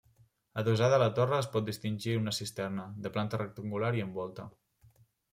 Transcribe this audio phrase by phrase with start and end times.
[0.59, 4.47] Adossada a la torre es pot distingir una cisterna, de planta rectangular i amb volta.